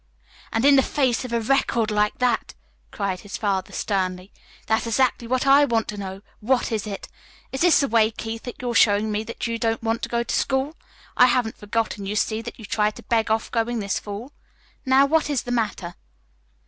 and 0.51 0.65
in 0.65 0.77
the 0.77 0.81
face 0.81 1.23
of 1.23 1.31
a 1.31 1.39
record 1.39 1.91
like 1.91 2.17
that!" 2.17 2.55
cried 2.89 3.19
his 3.19 3.37
father 3.37 3.71
sternly. 3.71 4.33
"That's 4.65 4.87
exactly 4.87 5.27
what 5.27 5.45
I 5.45 5.63
want 5.63 5.87
to 5.89 5.97
know. 5.97 6.23
What 6.39 6.71
is 6.71 6.87
it? 6.87 7.07
Is 7.51 7.61
this 7.61 7.81
the 7.81 7.87
way, 7.87 8.09
Keith, 8.09 8.41
that 8.41 8.59
you're 8.59 8.73
showing 8.73 9.11
me 9.11 9.23
that 9.25 9.45
you 9.45 9.59
don't 9.59 9.83
want 9.83 10.01
to 10.01 10.09
go 10.09 10.23
to 10.23 10.35
school? 10.35 10.75
I 11.15 11.27
haven't 11.27 11.57
forgotten, 11.59 12.07
you 12.07 12.15
see, 12.15 12.41
that 12.41 12.57
you 12.57 12.65
tried 12.65 12.95
to 12.95 13.03
beg 13.03 13.29
off 13.29 13.51
going 13.51 13.77
this 13.79 13.99
fall. 13.99 14.31
Now, 14.87 15.05
what 15.05 15.29
is 15.29 15.43
the 15.43 15.51
matter?" 15.51 15.93